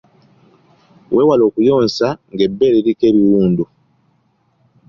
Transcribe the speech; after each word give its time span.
Weewale 1.13 1.43
okuyonsa 1.49 2.07
ng’ebbeere 2.33 2.75
liriko 2.77 3.03
ebiwundu. 3.11 3.63